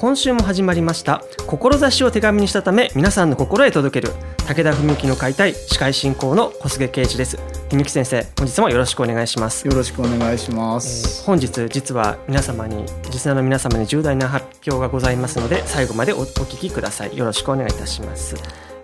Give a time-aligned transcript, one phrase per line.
[0.00, 1.22] 今週も始まりました。
[1.46, 4.14] 志を手紙にしたため皆さんの心へ届ける
[4.46, 7.36] 武田文幸の解体司会進行の小菅圭一です。
[7.68, 9.68] 文幸先生本日もよろしくお願いします。
[9.68, 17.14] よろしくお願いします、えー、本日実は皆様にリスナーの皆様に重大な発表がございますので最後までおお聞きください。
[17.14, 18.36] よろしくお願いいたします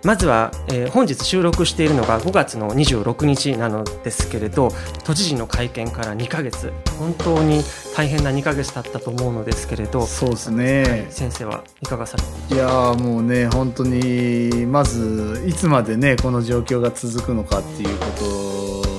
[0.07, 4.71] まずは、えー、本日収録しているのが5月の26日なのですけれど
[5.03, 7.59] 都知事の会見から2か月本当に
[7.93, 18.05] 大変な2か月経ったと思うのですけれどそうですね、はい、先生はいかがされていやもうね本当にまずいつまでねこの状況が続くのかっていうこ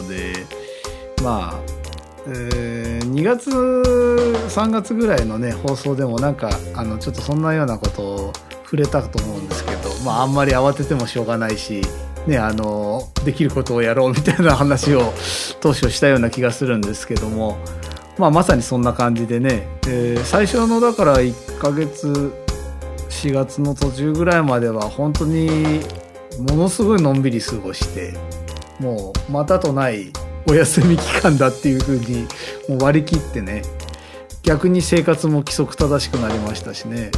[0.03, 0.35] とで
[1.25, 1.61] まあ、
[2.27, 8.33] えー、2月3月ぐらいのね放送でもなんかあのちょっとそんなようなことを
[8.69, 11.81] 触れたと思うんですけど、まあ、あんまり慌ててもしょうがないし、
[12.27, 15.15] ね、あのできることをやろうみたいな話を
[15.61, 17.57] 当初したような気がするんですけども、
[18.19, 22.35] まあ、まさにそんな感じでね、えー、最初のだから1ヶ月
[23.09, 25.81] 4月の途中ぐらいまでは本当に
[26.51, 28.13] ものすごいのんびり過ごして
[28.81, 30.13] もうまたとない
[30.47, 32.29] お休み期間だっていうふうに
[32.69, 33.63] もう割り切ってね
[34.43, 37.11] 逆に生活も規則正しくなりましたしね。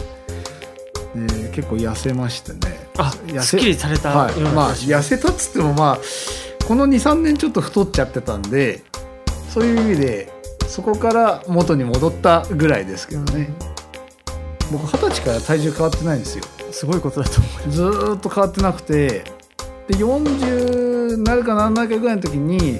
[1.15, 2.89] えー、結構痩せましてね。
[2.99, 4.35] あ痩せすっきりされたはい。
[4.41, 5.99] まあ痩せたっつってもまあ
[6.67, 8.83] この23年ちょっと太っちゃってたんで
[9.49, 10.33] そういう意味で
[10.69, 13.51] そこから元に戻ったぐらいですけどね、
[14.71, 16.45] うん、僕二十歳から体重変わってないんですよ。
[16.71, 19.25] すごいことだと思うずっと変わってなくて
[19.89, 22.79] で40なるかならないかぐらいの時に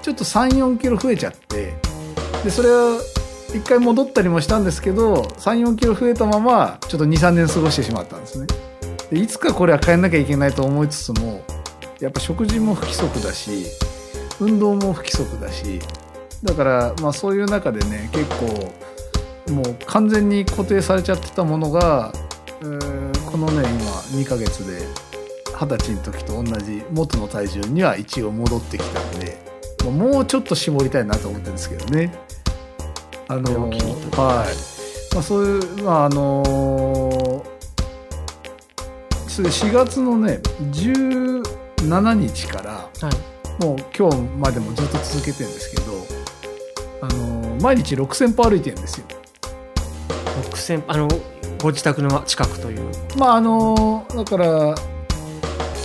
[0.00, 1.74] ちょっと3 4キロ増えちゃって
[2.42, 2.98] でそれは
[3.54, 8.46] 一回戻ったりもしたんですけど3 4キロ増えたままちょっと23年過ごしてしまったんですね
[9.10, 11.42] でいつかこれは変えなきゃいけないと思いつつも
[12.00, 13.64] やっぱ食事も不規則だし
[14.38, 15.80] 運動も不規則だし
[16.42, 22.12] だからまあそういう中でね結構もう完全に固定されちゃってたものが、
[22.60, 24.86] えー、このね今2ヶ月で
[25.58, 29.38] 二十歳の時と同じ元の体重には一応戻ってきたんで
[29.90, 32.12] もうちょっと絞りたいなと思ってるんですけどね。
[33.28, 34.78] あのはい。
[35.14, 40.40] まあ、そういう、まああのー、4月のね
[40.72, 42.88] 17日から、は
[43.60, 45.92] い、もう今日までもずっと続けてるんですけど、
[47.02, 49.06] あのー、毎日6000歩歩いてるんですよ。
[50.50, 51.08] 6000あの
[51.60, 52.90] ご自宅の近くという。
[53.18, 54.74] まああのだから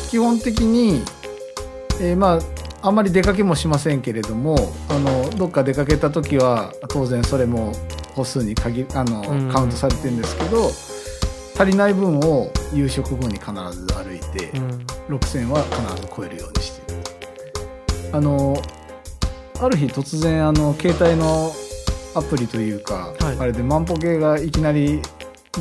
[0.10, 1.04] 基本的に、
[2.00, 2.40] えー、まあ
[2.86, 4.58] あんまり出かけもしませんけれども
[4.90, 7.72] あのどっか出かけた時は当然それも
[8.14, 10.70] 歩数に限あの、うん、カウントされてるんですけど
[11.56, 17.00] 足りない分を夕食後に必ず歩いて、うん、6000は必ず超えるようにしてる。
[18.12, 18.62] あの
[19.62, 21.52] ある日突然あの携帯の
[22.16, 25.02] アプリというか、はい、あれで万歩計がいきなり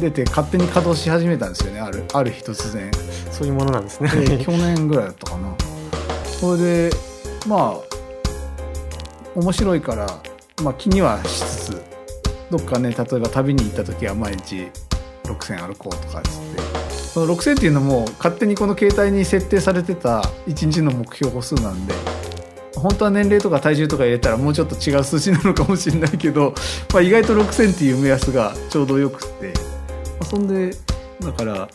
[0.00, 1.80] 出て勝手に稼働し始めたんですよね。
[1.80, 2.90] あるある日突然。
[3.30, 5.54] そういうものなんですね、えー、去年ぐらいだったかな。
[6.24, 7.11] それで
[7.46, 7.80] まあ
[9.34, 10.06] 面白いから、
[10.62, 11.82] まあ、気にはしつつ
[12.50, 14.68] どっかね例えば旅に行った時は毎日
[15.24, 16.62] 6,000歩こうとかっつって。
[17.12, 21.92] その6,000っていうのも勝手にこの携帯に設定されてた1日の目標歩数なんで
[22.74, 26.54] 本当は年齢とか体重とか入れたらもうちょっと違う数字なのかもしれないけど、
[26.90, 29.52] まあ、意外と6,000っていう目安がちょうどよくって、ま
[30.20, 30.74] あ、そんで
[31.20, 31.68] だから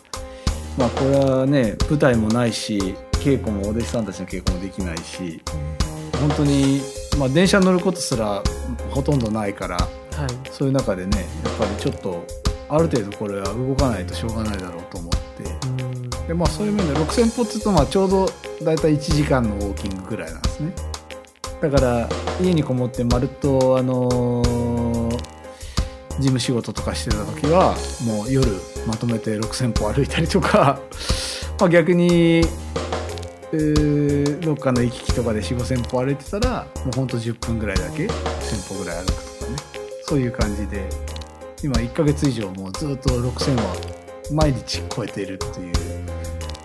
[0.75, 5.39] まあこれはね舞台もないし稽古もお弟子さんたちの稽古もできないし
[6.19, 6.81] 本当に、
[7.17, 8.41] まあ、電車乗ることすら
[8.91, 12.25] ほとんどないから、はい、そういう中でねやっぱりちょっと
[12.69, 15.17] ある程度これは動かないとしょうがないだろうと思って。
[16.27, 18.25] で、まあ、そういう面で6,000歩っていうとまあちょうど
[18.61, 20.73] 大体1時間のウォーキングぐらいなんですね。
[21.61, 22.09] だから
[22.41, 25.09] 家にこもってまるっとあのー、
[26.17, 27.75] 事務仕事とかしてた時は
[28.05, 28.47] もう夜
[28.85, 30.79] まとめて6,000歩歩いたりとか
[31.59, 32.47] まあ逆にえー、
[33.51, 39.57] どっかの行き来とかで4 5 0 0歩歩いてたらもうほんと10分ぐらいだけ1000歩ぐらい歩くとかね。
[40.03, 40.87] そういう感じで
[41.63, 43.75] 今1ヶ月以上もうずっと6000は
[44.33, 45.73] 毎日超えているっていう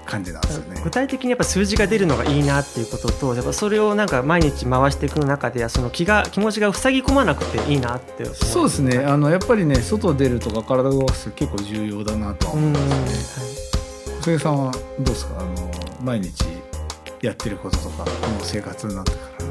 [0.05, 0.81] 感じなんですよね。
[0.85, 0.91] 具。
[0.91, 8.99] 体的にやっぱ数字が出るのがいいなっていうこととやっぱそれをなんか毎日回していく中でその気が気持ちが塞ぎ込まなくていいなってそうですね。
[8.99, 14.13] あのやっぱりね外出るとか体を動かす結構重要だなとは思いうん、ますね。
[14.19, 15.41] 小菅さんはどうですか？
[15.41, 15.71] あの
[16.03, 16.45] 毎日
[17.23, 19.43] やってることとかこの生活になってから。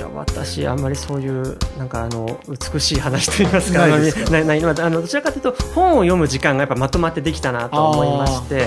[0.00, 8.66] いや私あんまりそういうなんかあの美しい話といいますかないないないあのどちらかというと本を読む時間がやっぱまとまってできたなと思いまして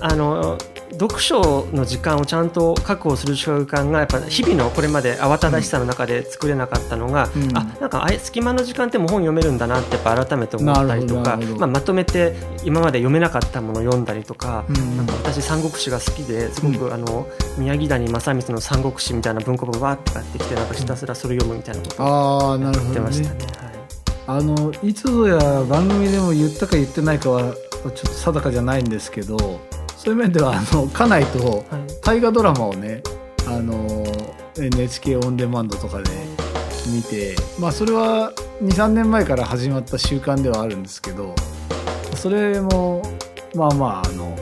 [0.00, 0.08] あ。
[0.08, 0.58] あの
[0.92, 7.56] 読書の時間をちゃんと確保する習慣がやっぱ日々のこれまで慌ただしさの中で作れなかったのが、うん。
[7.56, 12.34] あなんかあれ隙間の時間ってもう本読めるんだなってやっぱ改めて思ったりとかまあ、まとめて
[12.64, 14.96] 今まで読めなかったものを読んだりとか,、うん。
[14.96, 17.26] なんか私三国志が好きですごく、あの
[17.56, 22.94] 宮城谷正光の三国志みたいな文庫本をわーって買ってきてなんかひたすらそれ読むみたいなことをああなるやっほどね。
[22.94, 23.40] てましたね。
[23.40, 23.74] はい。
[24.26, 29.60] あのいつぞや番組でも言ったか言ってないかはちょっと定かじゃないんですけど
[30.02, 31.64] そういう面ではあの家内とはい。
[32.02, 33.02] 大河ドラマをね
[33.46, 34.02] あの
[34.56, 36.04] NHK オンデマンドとかで
[36.90, 38.32] 見てまあそれは
[38.62, 41.34] 23年前から始まった習慣ではあるんですけど
[42.16, 43.02] それも
[43.54, 44.34] まあまああの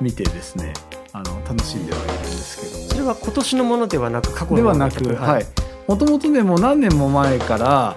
[0.00, 0.72] 見てですね
[1.12, 2.88] あの楽しんではいるんですけども。
[2.88, 4.62] それは今年のものではなく過去ので。
[4.62, 5.46] はものなく、はい、
[5.86, 7.96] もともとねもう何年も前から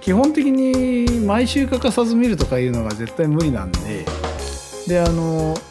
[0.00, 4.06] 基本的に毎週欠かさず見るとかいうのが絶対無理なんで
[4.86, 5.67] であの、えー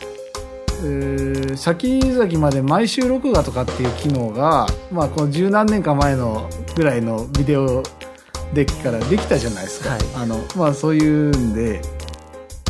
[1.55, 7.83] 先々まで毎週録画とかっていう機能が、まあ、この十何年か前のぐらいのビデオ
[8.53, 9.99] デッキからできたじゃないですか、はい。
[10.15, 11.81] あのまあ、そういうんで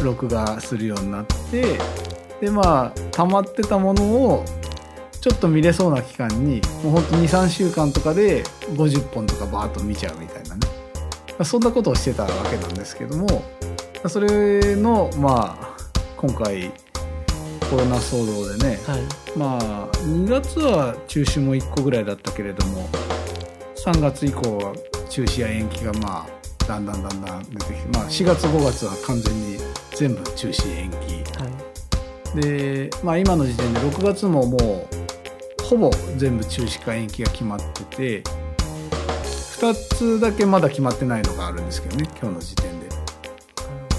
[0.03, 1.77] 録画するようになって
[2.39, 4.45] でまあ溜まってたものを
[5.19, 8.43] ちょっと見れそうな期間にもうほんと23週間とかで
[8.75, 10.61] 50本とかバーッと見ちゃうみたいなね。
[11.43, 13.43] そんなことをしてたわけなんですけども
[14.07, 15.77] それのまあ
[16.17, 16.71] 今回
[17.69, 18.79] コロナ騒動でね。
[18.85, 19.01] はい。
[19.37, 22.87] まあ2月は中止も1個ぐらいだったけれども
[23.75, 24.73] 3月以降は
[25.09, 29.57] 中止や延期がまあだんだんだんだん出てきて、まあ、4月5月は完全に
[29.95, 30.95] 全部中止延期。
[31.39, 31.47] は
[32.35, 32.41] い。
[32.41, 34.87] で、まあ、今の時点で6月もも
[35.61, 38.23] うほぼ全部中止か延期が決まってて
[39.59, 42.87] 2つだけまだ決まってないのがあるんですけどね今日の時点で。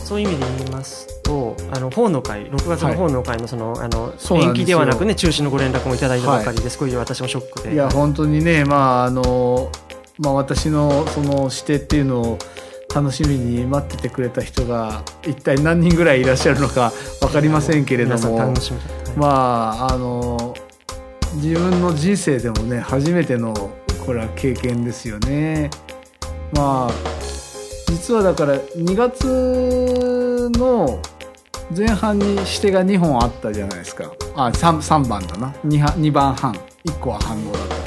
[0.05, 6.79] そういう意味で言いますと、あの法の会、6月の法の会のその、あのそうなんですよ延期ではなくね、中止のご連絡もいただいたばかりです。
[6.79, 7.75] こういう私もショックで。
[7.75, 9.71] いや本当にねまああの、
[10.19, 12.39] まあ、私のその指定っていうのを
[12.95, 18.55] 楽しみに待っててくれた人が一体何人ぐらいいらっしゃるのか分かりませんけれども
[19.15, 20.55] まああの
[21.35, 23.53] 自分の人生でもね初めての
[24.07, 25.69] これは経験ですよね。
[26.55, 26.91] まあ
[27.89, 31.01] 実はだから2月の
[31.77, 34.13] 前半に指定が2本あったじゃないですか。
[34.35, 35.53] あ 3, 3番だな。
[35.67, 36.55] 2, 2番半。
[36.85, 37.87] 1個は半号だったから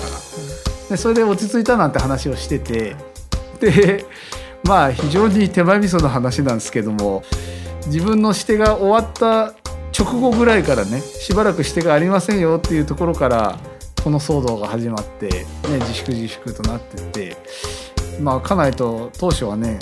[0.89, 2.95] でそれで落ち着いたなんて話をしてて。
[3.59, 4.05] で
[4.63, 7.23] まあ非常に手前味噌の話なんですけども
[7.87, 9.53] 自分の指定が終わった
[9.97, 13.57] 直後ぐらいからねしばらく指定がありませんよっていうところから
[14.03, 15.45] この騒動が始まって、ね、
[15.79, 17.37] 自粛自粛となってって
[18.21, 19.79] まあ家内と当初はね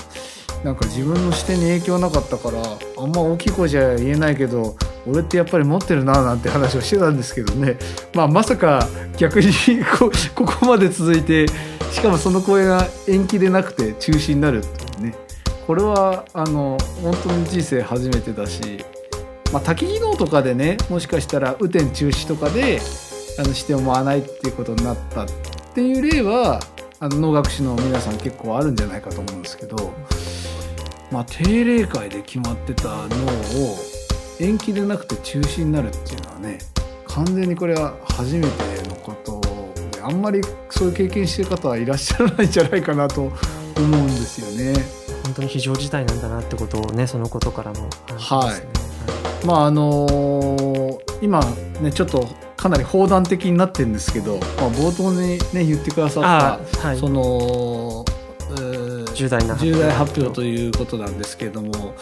[0.64, 2.62] なんか自分の視点に影響なかったから
[2.98, 4.76] あんま大きい声じゃ言えないけど
[5.08, 7.78] 俺ってやっぱり持ってるななんて話をしてたんですけどね、
[8.14, 8.88] まあ、まさか
[9.18, 9.54] 逆に
[9.98, 11.48] こここまで続いて
[11.92, 15.16] しかもその公演が延期でなくて中止になるっていうね。
[15.66, 18.84] これはあの本当に人生初めてだし、
[19.54, 22.82] まあ、多機能とかでねもしかしたら雨天中止とかで
[23.38, 25.28] あの視点を回らないっていうことになったっ
[25.76, 26.60] ていう例は
[27.00, 29.94] あの能楽師の皆さん結構あるんじゃないかと思うんですけど、
[31.12, 33.08] まあ、定例会で決まってたのを
[34.40, 36.60] 延期でなくて中止になるっていうのはね
[37.08, 38.48] 完全にこれは初めて
[38.88, 39.42] のこと
[39.92, 43.34] であんまりそういう経験してる方はいらっしゃらないんじゃないかなと思
[43.82, 44.74] うんですよね。
[45.24, 48.68] 本当に非常事態なんだなってことをね、そのことからも感じますね。
[49.46, 51.42] まああの今
[51.82, 58.09] ねちょっとかなり砲弾的になってるんですけど、まあ、冒頭にね言ってくださあった、はい、その、えー
[59.20, 61.94] 重大な重大発表ということなんですけれども、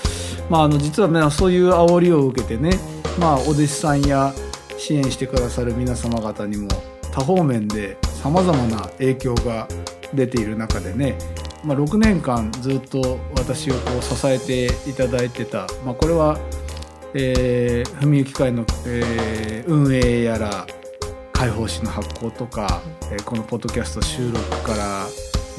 [0.52, 2.78] まあ、あの実は、ね、そういう煽りを受けてね、
[3.20, 4.34] まあ、お弟子さんや
[4.78, 6.68] 支援してくださる皆様方にも
[7.12, 9.68] 多方面でさまざまな影響が
[10.14, 11.18] 出ている中でね、
[11.64, 16.40] まあ、6年間ずっと私をこう支えていただいてた、まあ、これは、
[17.16, 20.66] えー、文幸会の、えー運営やら
[21.34, 22.82] 解放誌の発行とか、
[23.12, 25.08] えーこのポッドキャスト収録から、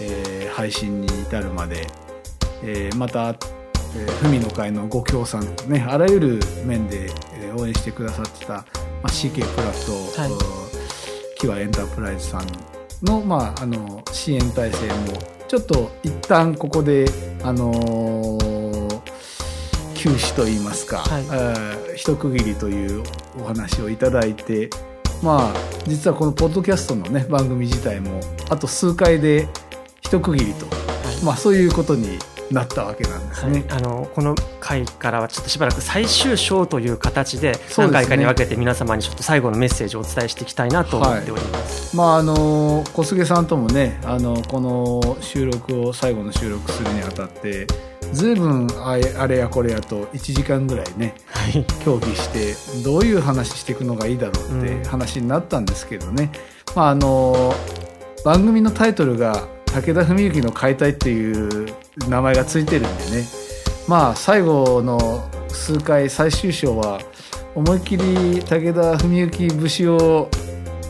[0.00, 1.86] えー配信に至るまで
[2.64, 8.62] えーまた、えー、文の会のご協賛ねあらゆる面で、えー応援してくださってた、ま
[9.04, 10.30] あ、CK プラスと、はい。
[11.40, 12.46] キワエンタープライズさん
[13.02, 14.94] の,、まあ、あの支援体制も
[15.48, 17.06] ちょっと一旦ここで、
[17.42, 19.00] あのー
[19.94, 21.24] 休止といいますか、はい。
[21.24, 23.02] えー一区切りという
[23.40, 24.70] お話をいただいて
[25.22, 25.54] まあ
[25.86, 29.48] 実はこのポッドキャストのね番組自体もあと数回で
[30.08, 30.72] 一区切りと、は
[31.12, 31.22] い。
[31.22, 32.18] まあそういうことに
[32.50, 33.66] なったわけなんですね。
[33.68, 41.94] あのこの回からはちょっとしばらく最終章という形で何回かに分けて皆様にちょっと最後のメッセージをお伝えしていきたいなと思っております。
[41.94, 47.66] まああの小菅さんともねあのこの収録を最後の収録するにあたって
[48.14, 48.96] ずいぶんあ
[49.26, 54.84] れやこれやと1時間ぐらいねはい、協議してどういう話していくのがいいだろうってうん。
[54.84, 56.32] 話になったんですけどね、
[56.74, 57.54] まああの
[58.24, 61.66] 番組のタイトルが「武田文幸の解体」っていう
[62.08, 63.26] 名前がついてるんでね。
[63.86, 67.00] まあ最後の数回最終章は
[67.54, 70.28] 思いっきり武田文幸節を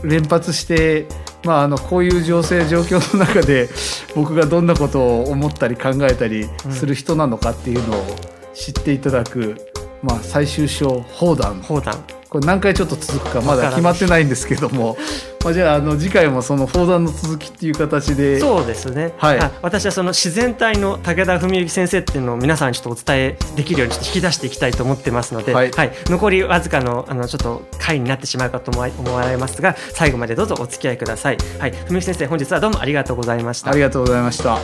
[0.03, 1.07] 連発して、
[1.43, 3.69] まあ、あのこういう情勢状況の中で
[4.15, 8.05] 僕がどんなことを思ったり考えたりする人なのかっていうのを
[8.53, 9.55] 知っていただく、
[10.01, 11.61] まあ、最終章砲弾。
[11.61, 12.18] 砲弾。
[12.29, 14.97] これ何回ちょっと続くかまだ決まってないんですけども、
[15.43, 18.39] まあ、じゃああの次回もその砲弾の続きっていう形で。
[18.39, 19.39] そうですね、はい。
[19.39, 25.71] あ私はその自然体の武田文幸先生っていうのを皆さんにちょっとお伝えできるようにちょっと引き出していきたいと思ってますので、はい。
[26.05, 31.37] 残りわずかのあのちょっと回になってしまうかと思わ思われますが最後までどうぞお付き合いください。
[31.57, 33.71] はい、文幸先生本日はどうもありがとうございました。
[33.71, 33.79] あり。
[33.79, 34.59] がとうございました。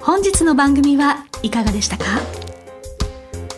[0.00, 2.47] 本日の番組はいかがでしたか？